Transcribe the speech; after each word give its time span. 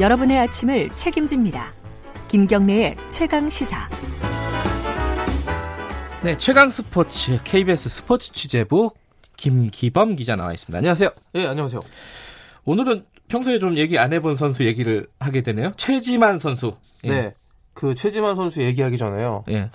여러분의 0.00 0.38
아침을 0.38 0.88
책임집니다. 0.94 1.74
김경래의 2.28 2.96
최강 3.10 3.50
시사. 3.50 3.86
네, 6.24 6.38
최강 6.38 6.70
스포츠 6.70 7.38
KBS 7.44 7.90
스포츠 7.90 8.32
취재부 8.32 8.92
김기범 9.36 10.16
기자 10.16 10.36
나와 10.36 10.54
있습니다. 10.54 10.78
안녕하세요. 10.78 11.10
예, 11.34 11.46
안녕하세요. 11.46 11.82
오늘은 12.64 13.04
평소에 13.28 13.58
좀 13.58 13.76
얘기 13.76 13.98
안 13.98 14.14
해본 14.14 14.36
선수 14.36 14.64
얘기를 14.64 15.06
하게 15.18 15.42
되네요. 15.42 15.72
최지만 15.76 16.38
선수. 16.38 16.76
예. 17.04 17.08
네, 17.10 17.34
그 17.74 17.94
최지만 17.94 18.36
선수 18.36 18.62
얘기하기 18.62 18.96
전에요. 18.96 19.44
예. 19.50 19.70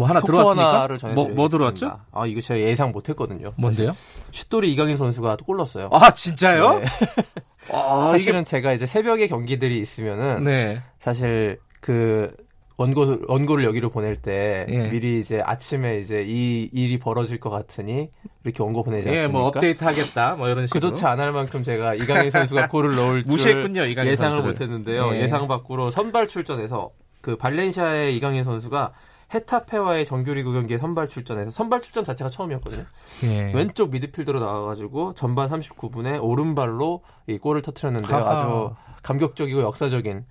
뭐 0.00 0.08
하나 0.08 0.20
들어왔습니까? 0.20 1.14
뭐, 1.14 1.28
뭐 1.28 1.48
들어왔죠? 1.48 2.00
아 2.12 2.26
이거 2.26 2.40
제가 2.40 2.58
예상 2.58 2.90
못했거든요. 2.90 3.52
뭔데요? 3.56 3.94
슛돌이 4.32 4.72
이강인 4.72 4.96
선수가 4.96 5.36
또 5.36 5.44
골랐어요. 5.44 5.90
아 5.92 6.10
진짜요? 6.10 6.78
네. 6.78 6.84
아, 7.72 8.08
사실은 8.12 8.40
이게... 8.40 8.50
제가 8.50 8.72
이제 8.72 8.86
새벽에 8.86 9.26
경기들이 9.26 9.78
있으면은 9.78 10.42
네. 10.44 10.82
사실 10.98 11.60
그 11.80 12.34
원고 12.78 13.18
원고를 13.28 13.64
여기로 13.64 13.90
보낼 13.90 14.16
때 14.16 14.64
예. 14.70 14.88
미리 14.88 15.20
이제 15.20 15.42
아침에 15.44 15.98
이제 15.98 16.24
이 16.26 16.70
일이 16.72 16.98
벌어질 16.98 17.38
것 17.38 17.50
같으니 17.50 18.08
이렇게 18.42 18.62
원고 18.62 18.82
보내지 18.82 19.06
않습니까? 19.06 19.22
예, 19.22 19.28
뭐 19.28 19.42
업데이트 19.48 19.84
하겠다 19.84 20.36
뭐 20.36 20.48
이런 20.48 20.66
식으로. 20.66 20.80
그렇지 20.80 21.04
않을 21.04 21.32
만큼 21.32 21.62
제가 21.62 21.94
이강인 21.94 22.30
선수가 22.30 22.68
골을 22.68 22.96
넣을 22.96 23.24
무시했군요. 23.28 23.84
이강인 23.84 24.12
예상을. 24.12 24.40
못했는데요. 24.40 25.14
예. 25.16 25.28
상 25.28 25.46
밖으로 25.46 25.90
선발 25.90 26.28
출전해서 26.28 26.90
그 27.20 27.36
발렌시아의 27.36 28.16
이강인 28.16 28.44
선수가 28.44 28.92
헤타페와의 29.32 30.06
정규리그 30.06 30.52
경기에 30.52 30.78
선발 30.78 31.08
출전해서 31.08 31.50
선발 31.50 31.80
출전 31.80 32.04
자체가 32.04 32.30
처음이었거든요. 32.30 32.84
예. 33.24 33.52
왼쪽 33.54 33.90
미드필더로 33.90 34.40
나와가지고 34.40 35.14
전반 35.14 35.48
39분에 35.48 36.22
오른발로 36.22 37.02
이 37.28 37.38
골을 37.38 37.62
터트렸는데요. 37.62 38.16
아주 38.16 38.74
감격적이고 39.02 39.62
역사적인 39.62 40.24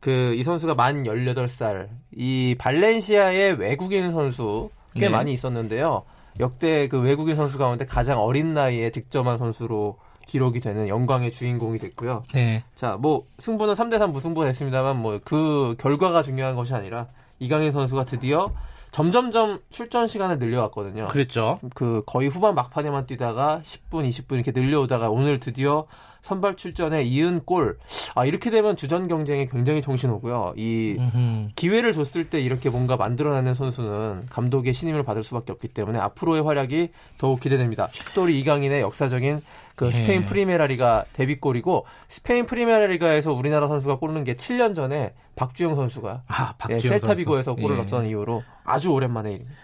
그 0.00 0.34
이 0.36 0.42
선수가 0.42 0.74
만 0.74 1.04
18살 1.04 1.88
이 2.16 2.56
발렌시아의 2.58 3.54
외국인 3.54 4.10
선수 4.10 4.68
꽤 4.94 5.02
네. 5.02 5.08
많이 5.08 5.32
있었는데요. 5.32 6.02
역대 6.40 6.88
그 6.88 7.00
외국인 7.00 7.36
선수 7.36 7.56
가운데 7.56 7.86
가장 7.86 8.18
어린 8.20 8.52
나이에 8.52 8.90
득점한 8.90 9.38
선수로 9.38 9.98
기록이 10.26 10.60
되는 10.60 10.88
영광의 10.88 11.30
주인공이 11.30 11.78
됐고요. 11.78 12.24
네. 12.34 12.64
자, 12.74 12.96
뭐 13.00 13.22
승부는 13.38 13.74
3대 13.74 13.98
3 13.98 14.12
무승부가 14.12 14.46
됐습니다만 14.46 14.96
뭐 15.00 15.20
그 15.24 15.76
결과가 15.78 16.22
중요한 16.22 16.56
것이 16.56 16.74
아니라 16.74 17.06
이강인 17.42 17.72
선수가 17.72 18.04
드디어 18.04 18.50
점점점 18.92 19.60
출전 19.70 20.06
시간을 20.06 20.38
늘려왔거든요. 20.38 21.08
그랬죠. 21.08 21.58
그 21.74 22.02
거의 22.06 22.28
후반 22.28 22.54
막판에만 22.54 23.06
뛰다가 23.06 23.60
10분, 23.64 24.08
20분 24.08 24.34
이렇게 24.34 24.52
늘려오다가 24.52 25.08
오늘 25.08 25.40
드디어 25.40 25.86
선발 26.20 26.56
출전에 26.56 27.02
이은 27.02 27.40
골. 27.44 27.78
아 28.14 28.24
이렇게 28.24 28.50
되면 28.50 28.76
주전 28.76 29.08
경쟁에 29.08 29.46
굉장히 29.46 29.82
정신 29.82 30.10
오고요. 30.10 30.52
이 30.56 30.96
음흠. 30.98 31.48
기회를 31.56 31.92
줬을 31.92 32.30
때 32.30 32.40
이렇게 32.40 32.70
뭔가 32.70 32.96
만들어내는 32.96 33.54
선수는 33.54 34.26
감독의 34.30 34.72
신임을 34.72 35.02
받을 35.02 35.24
수밖에 35.24 35.52
없기 35.52 35.68
때문에 35.68 35.98
앞으로의 35.98 36.42
활약이 36.42 36.90
더욱 37.18 37.40
기대됩니다. 37.40 37.88
슛돌이 37.92 38.38
이강인의 38.40 38.82
역사적인 38.82 39.40
그 39.76 39.86
예. 39.86 39.90
스페인 39.90 40.24
프리메라리가 40.24 41.06
데뷔골이고 41.12 41.86
스페인 42.08 42.46
프리메라리가에서 42.46 43.32
우리나라 43.32 43.68
선수가 43.68 43.98
꼴는 43.98 44.24
게 44.24 44.34
7년 44.34 44.74
전에 44.74 45.14
박주영 45.36 45.76
선수가 45.76 46.22
아, 46.26 46.54
박주영 46.58 46.80
예, 46.84 46.88
셀타비고에서 46.88 47.54
골을 47.54 47.76
예. 47.76 47.76
넣었던 47.78 48.06
이후로 48.06 48.42
아주 48.64 48.90
오랜만에 48.90 49.30
일입니다. 49.32 49.54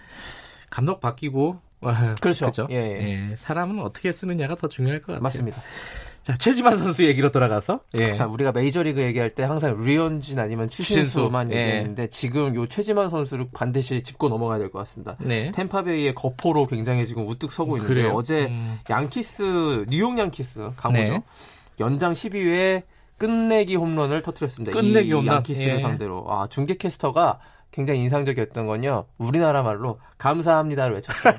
감독 0.70 1.00
바뀌고 1.00 1.60
그렇죠. 2.20 2.46
그렇죠? 2.46 2.68
예, 2.70 3.28
예. 3.30 3.36
사람은 3.36 3.80
어떻게 3.80 4.12
쓰느냐가 4.12 4.54
더 4.56 4.68
중요할 4.68 5.00
것 5.00 5.06
같아요. 5.08 5.22
맞습니다. 5.22 5.60
자, 6.28 6.36
최지만 6.36 6.76
선수 6.76 7.06
얘기로 7.06 7.32
돌아가서. 7.32 7.80
예. 7.94 8.14
자, 8.14 8.26
우리가 8.26 8.52
메이저리그 8.52 9.00
얘기할 9.00 9.30
때 9.30 9.44
항상 9.44 9.82
류현진 9.82 10.38
아니면 10.38 10.68
추신수만 10.68 11.48
추신수. 11.48 11.56
예. 11.58 11.66
얘기했는데 11.68 12.02
예. 12.02 12.06
지금 12.08 12.54
요 12.54 12.66
최지만 12.68 13.08
선수를 13.08 13.46
반드시 13.54 14.02
짚고 14.02 14.28
넘어가야 14.28 14.58
될 14.58 14.70
것 14.70 14.78
같습니다. 14.80 15.16
네. 15.20 15.50
템파베이의 15.52 16.14
거포로 16.14 16.66
굉장히 16.66 17.06
지금 17.06 17.26
우뚝 17.26 17.50
서고 17.50 17.78
있는데 17.78 18.04
요 18.04 18.12
어제 18.14 18.44
음. 18.50 18.78
양키스 18.90 19.86
뉴욕 19.88 20.18
양키스 20.18 20.72
강호죠. 20.76 21.00
네. 21.12 21.22
연장 21.80 22.12
12회 22.12 22.82
끝내기 23.16 23.76
홈런을 23.76 24.20
터뜨렸습니다. 24.20 24.78
끝내기 24.78 25.10
홈런 25.12 25.36
양키스를 25.36 25.76
예. 25.76 25.80
상대로. 25.80 26.26
아, 26.28 26.46
중계 26.50 26.74
캐스터가 26.74 27.38
굉장히 27.70 28.00
인상적이었던 28.02 28.66
건요. 28.66 29.04
우리나라 29.18 29.62
말로 29.62 30.00
감사합니다를 30.16 30.96
외쳤어요. 30.96 31.34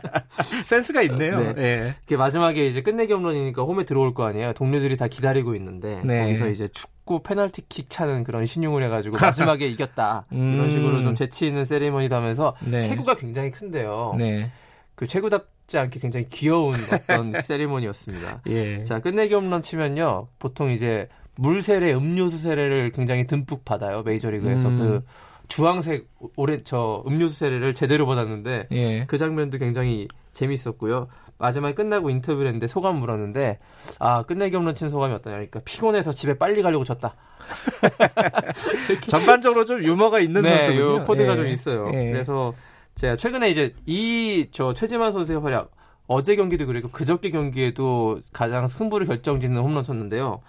센스가 0.66 1.02
있네요. 1.02 1.40
네. 1.40 1.54
네. 1.54 1.94
그 2.06 2.14
마지막에 2.14 2.66
이제 2.66 2.82
끝내기 2.82 3.12
홈런이니까 3.12 3.62
홈에 3.62 3.84
들어올 3.84 4.14
거 4.14 4.24
아니에요. 4.24 4.52
동료들이 4.54 4.96
다 4.96 5.06
기다리고 5.06 5.54
있는데 5.54 6.00
네. 6.02 6.22
거기서 6.22 6.48
이제 6.48 6.68
축구 6.68 7.22
페널티킥 7.22 7.90
차는 7.90 8.24
그런 8.24 8.46
신용을 8.46 8.82
해가지고 8.84 9.18
마지막에 9.18 9.66
이겼다 9.66 10.26
음. 10.32 10.54
이런 10.54 10.70
식으로 10.70 11.02
좀 11.02 11.14
재치 11.14 11.46
있는 11.46 11.64
세리머니도 11.64 12.16
하면서 12.16 12.56
네. 12.60 12.80
체구가 12.80 13.16
굉장히 13.16 13.50
큰데요. 13.50 14.14
네. 14.18 14.50
그 14.94 15.06
체구답지 15.06 15.78
않게 15.78 16.00
굉장히 16.00 16.26
귀여운 16.30 16.74
어떤 16.90 17.32
세리머니였습니다. 17.42 18.40
예. 18.46 18.82
자 18.84 18.98
끝내기 19.00 19.34
홈런 19.34 19.60
치면요 19.62 20.28
보통 20.38 20.70
이제 20.70 21.08
물 21.36 21.60
세례, 21.60 21.92
음료수 21.92 22.38
세례를 22.38 22.92
굉장히 22.92 23.26
듬뿍 23.26 23.64
받아요 23.66 24.02
메이저리그에서 24.02 24.68
음. 24.68 24.78
그 24.78 25.04
주황색 25.48 26.08
오렌 26.36 26.62
저 26.64 27.02
음료수 27.06 27.36
세례를 27.38 27.74
제대로 27.74 28.06
받았는데 28.06 28.64
예. 28.72 29.04
그 29.06 29.18
장면도 29.18 29.58
굉장히 29.58 30.08
재밌었고요. 30.32 31.08
마지막에 31.38 31.74
끝나고 31.74 32.08
인터뷰를 32.10 32.46
했는데 32.46 32.66
소감 32.66 32.96
물었는데 32.96 33.58
아 33.98 34.22
끝내기 34.22 34.56
홈런 34.56 34.74
친 34.74 34.88
소감이 34.90 35.12
어떠냐 35.14 35.36
그러니까 35.36 35.60
피곤해서 35.64 36.12
집에 36.12 36.38
빨리 36.38 36.62
가려고 36.62 36.84
졌다. 36.84 37.14
전반적으로 39.08 39.64
좀 39.64 39.82
유머가 39.82 40.20
있는 40.20 40.42
네, 40.42 40.66
선수군요. 40.66 41.02
코드가 41.04 41.32
예. 41.32 41.36
좀 41.36 41.46
있어요. 41.46 41.90
예. 41.92 42.10
그래서 42.12 42.54
제가 42.96 43.16
최근에 43.16 43.50
이제 43.50 43.74
이 43.86 44.48
저 44.52 44.72
최지만 44.72 45.12
선수의 45.12 45.40
활약 45.40 45.70
어제 46.06 46.36
경기도 46.36 46.66
그리고 46.66 46.88
그저께 46.90 47.30
경기에도 47.30 48.20
가장 48.32 48.68
승부를 48.68 49.06
결정짓는 49.06 49.60
홈런 49.60 49.84
쳤는데요. 49.84 50.40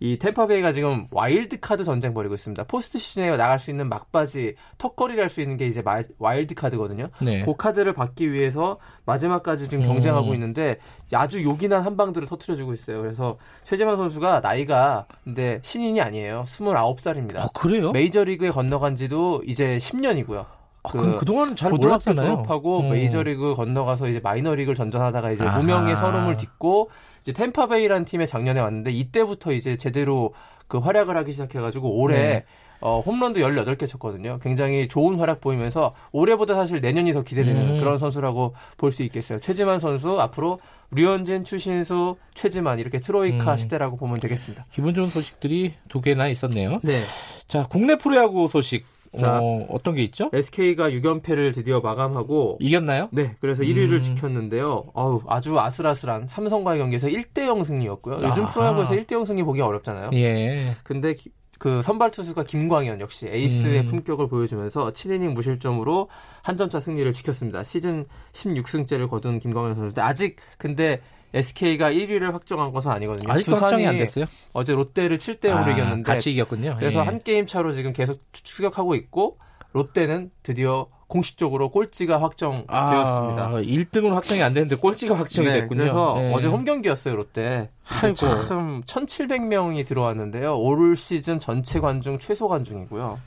이 0.00 0.18
템파베이가 0.18 0.72
지금 0.72 1.06
와일드 1.10 1.60
카드 1.60 1.82
전쟁 1.84 2.14
벌이고 2.14 2.34
있습니다. 2.34 2.64
포스트 2.64 2.98
시즌에 2.98 3.36
나갈 3.36 3.58
수 3.58 3.70
있는 3.70 3.88
막바지 3.88 4.54
턱걸이를 4.78 5.22
할 5.24 5.28
수 5.28 5.42
있는 5.42 5.56
게 5.56 5.66
이제 5.66 5.82
마, 5.82 6.00
와일드 6.18 6.54
카드거든요. 6.54 7.08
네. 7.20 7.44
그 7.44 7.54
카드를 7.54 7.92
받기 7.92 8.32
위해서 8.32 8.78
마지막까지 9.04 9.68
지금 9.68 9.84
경쟁하고 9.84 10.28
음. 10.30 10.34
있는데 10.34 10.78
아주 11.12 11.42
요긴한 11.42 11.82
한 11.82 11.96
방들을 11.96 12.26
터트려주고 12.28 12.72
있어요. 12.72 13.00
그래서 13.02 13.36
최지만 13.64 13.96
선수가 13.96 14.40
나이가 14.40 15.06
근데 15.24 15.60
신인이 15.62 16.00
아니에요. 16.00 16.44
29살입니다. 16.46 17.36
어, 17.44 17.48
그래요? 17.52 17.90
메이저리그에 17.92 18.50
건너간 18.50 18.96
지도 18.96 19.42
이제 19.46 19.76
10년이고요. 19.76 20.46
아, 20.88 20.92
그 20.92 21.18
그동안 21.18 21.54
잘 21.56 21.70
고등학교 21.70 22.10
몰랐잖아요. 22.10 22.28
졸업하고 22.36 22.80
음. 22.80 22.90
메이저리그 22.90 23.54
건너가서 23.54 24.08
이제 24.08 24.20
마이너리그를 24.22 24.74
전전하다가 24.74 25.32
이제 25.32 25.44
아하. 25.44 25.58
무명의 25.58 25.96
설움을 25.96 26.36
딛고 26.36 26.90
이제 27.22 27.32
템파베이라는 27.32 28.04
팀에 28.04 28.26
작년에 28.26 28.60
왔는데 28.60 28.90
이때부터 28.92 29.52
이제 29.52 29.76
제대로 29.76 30.32
그 30.66 30.78
활약을 30.78 31.16
하기 31.18 31.32
시작해가지고 31.32 31.90
올해 31.98 32.16
네. 32.18 32.44
어, 32.80 33.00
홈런도 33.00 33.40
18개 33.40 33.88
쳤거든요. 33.88 34.38
굉장히 34.40 34.86
좋은 34.86 35.18
활약 35.18 35.40
보이면서 35.40 35.94
올해보다 36.12 36.54
사실 36.54 36.80
내년이 36.80 37.12
더 37.12 37.22
기대되는 37.22 37.70
음. 37.70 37.78
그런 37.78 37.98
선수라고 37.98 38.54
볼 38.76 38.92
수 38.92 39.02
있겠어요. 39.02 39.40
최지만 39.40 39.80
선수 39.80 40.20
앞으로 40.20 40.60
류현진, 40.92 41.42
추신수, 41.42 42.16
최지만 42.34 42.78
이렇게 42.78 43.00
트로이카 43.00 43.50
음. 43.52 43.56
시대라고 43.56 43.96
보면 43.96 44.20
되겠습니다. 44.20 44.66
기분 44.70 44.94
좋은 44.94 45.10
소식들이 45.10 45.74
두 45.88 46.00
개나 46.00 46.28
있었네요. 46.28 46.78
네. 46.84 47.00
자, 47.48 47.66
국내 47.68 47.98
프로야구 47.98 48.46
소식 48.46 48.84
자, 49.18 49.40
어, 49.40 49.66
어떤 49.70 49.94
게 49.94 50.02
있죠? 50.04 50.30
SK가 50.32 50.90
6연패를 50.90 51.54
드디어 51.54 51.80
마감하고 51.80 52.58
이겼나요? 52.60 53.08
네, 53.12 53.34
그래서 53.40 53.62
1위를 53.62 53.94
음. 53.94 54.00
지켰는데요. 54.00 54.86
어우, 54.92 55.22
아주 55.26 55.58
아슬아슬한 55.58 56.26
삼성과의 56.26 56.78
경기에서 56.78 57.08
1대 57.08 57.46
0 57.46 57.64
승리였고요. 57.64 58.16
요즘 58.16 58.44
아하. 58.44 58.52
프로야구에서 58.52 58.94
1대 58.94 59.12
0 59.12 59.24
승리 59.24 59.42
보기 59.42 59.60
어렵잖아요. 59.60 60.10
예. 60.14 60.58
근데 60.84 61.14
그 61.58 61.82
선발 61.82 62.12
투수가 62.12 62.44
김광현 62.44 63.00
역시 63.00 63.26
에이스의 63.28 63.80
음. 63.80 63.86
품격을 63.86 64.28
보여주면서 64.28 64.92
7이닝 64.92 65.32
무실점으로 65.32 66.08
한 66.44 66.56
점차 66.56 66.78
승리를 66.78 67.12
지켰습니다. 67.12 67.64
시즌 67.64 68.06
16승째를 68.32 69.08
거둔 69.08 69.40
김광현 69.40 69.74
선수. 69.74 70.00
아직 70.00 70.36
근데 70.56 71.00
SK가 71.34 71.90
1위를 71.92 72.32
확정한 72.32 72.72
것은 72.72 72.90
아니거든요. 72.90 73.30
아직 73.32 73.50
확정이 73.52 73.86
안 73.86 73.98
됐어요? 73.98 74.24
어제 74.54 74.74
롯데를 74.74 75.18
7대 75.18 75.50
0으로 75.50 75.66
아, 75.66 75.70
이겼는데 75.70 76.02
같이 76.02 76.30
이겼군요. 76.32 76.76
그래서 76.78 77.00
예. 77.00 77.04
한 77.04 77.20
게임 77.22 77.46
차로 77.46 77.72
지금 77.72 77.92
계속 77.92 78.20
추격하고 78.32 78.94
있고 78.94 79.38
롯데는 79.74 80.30
드디어 80.42 80.88
공식적으로 81.06 81.70
꼴찌가 81.70 82.20
확정되었습니다. 82.20 83.46
아, 83.46 83.50
1등은 83.62 84.10
확정이 84.10 84.42
안 84.42 84.52
됐는데 84.52 84.76
꼴찌가 84.76 85.16
확정이 85.16 85.48
네, 85.48 85.60
됐군요. 85.60 85.78
그래서 85.80 86.14
네. 86.18 86.32
어제 86.34 86.48
홈 86.48 86.64
경기였어요, 86.64 87.16
롯데. 87.16 87.70
아이고. 87.88 88.16
참 88.16 88.82
1,700명이 88.86 89.86
들어왔는데요. 89.86 90.58
올 90.58 90.96
시즌 90.96 91.38
전체 91.38 91.80
관중 91.80 92.18
최소 92.18 92.46
관중이고요. 92.48 93.18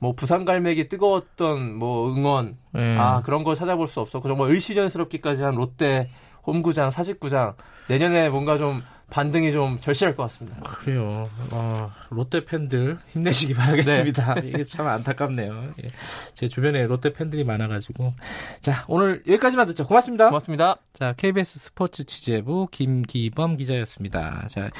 뭐 0.00 0.12
부산 0.12 0.44
갈매기 0.44 0.88
뜨거웠던 0.88 1.74
뭐 1.74 2.12
응원 2.12 2.56
네. 2.72 2.96
아 2.96 3.22
그런 3.22 3.42
걸 3.42 3.56
찾아볼 3.56 3.88
수 3.88 4.00
없었고 4.00 4.28
정말 4.28 4.50
을시련스럽기까지 4.50 5.42
한 5.42 5.56
롯데 5.56 6.08
홈구장, 6.48 6.90
사직구장 6.90 7.54
내년에 7.88 8.30
뭔가 8.30 8.56
좀 8.56 8.82
반등이 9.10 9.52
좀 9.52 9.78
절실할 9.80 10.14
것 10.16 10.22
같습니다. 10.24 10.60
그래요. 10.60 11.24
어, 11.52 11.90
롯데 12.10 12.44
팬들 12.44 12.98
힘내시기 13.08 13.54
바라겠습니다. 13.54 14.34
네. 14.34 14.48
이게 14.48 14.64
참 14.64 14.86
안타깝네요. 14.86 15.72
예. 15.82 15.88
제 16.34 16.46
주변에 16.46 16.86
롯데 16.86 17.12
팬들이 17.12 17.42
많아가지고. 17.44 18.12
자, 18.60 18.84
오늘 18.86 19.22
여기까지만 19.26 19.66
듣죠. 19.68 19.86
고맙습니다. 19.86 20.26
고맙습니다. 20.26 20.76
자, 20.92 21.14
KBS 21.16 21.58
스포츠 21.58 22.04
취재부 22.04 22.68
김기범 22.70 23.56
기자였습니다. 23.56 24.46
자, 24.50 24.70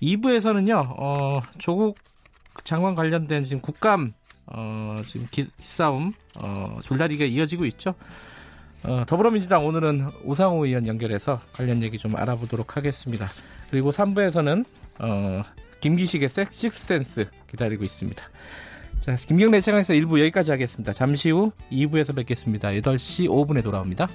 2부에서는요, 0.00 0.94
어, 0.98 1.40
조국 1.58 1.98
장관 2.62 2.94
관련된 2.94 3.44
지금 3.44 3.60
국감, 3.60 4.12
어, 4.46 4.96
지금 5.08 5.26
기, 5.32 5.46
싸움 5.58 6.12
어, 6.44 6.78
줄다리기가 6.82 7.24
이어지고 7.24 7.64
있죠. 7.66 7.94
어, 8.84 9.04
더불어민주당 9.06 9.64
오늘은 9.64 10.06
우상호 10.24 10.66
의원 10.66 10.86
연결해서 10.86 11.40
관련 11.52 11.82
얘기 11.82 11.98
좀 11.98 12.16
알아보도록 12.16 12.76
하겠습니다. 12.76 13.26
그리고 13.70 13.90
3부에서는 13.90 14.64
어, 15.00 15.42
김기식의 15.80 16.28
섹식센스 16.28 17.26
기다리고 17.48 17.84
있습니다. 17.84 18.22
자, 19.00 19.16
김경래 19.16 19.60
채널에서 19.60 19.94
1부 19.94 20.20
여기까지 20.20 20.50
하겠습니다. 20.50 20.92
잠시 20.92 21.30
후 21.30 21.52
2부에서 21.70 22.14
뵙겠습니다. 22.14 22.70
8시 22.70 23.28
5분에 23.28 23.62
돌아옵니다. 23.62 24.08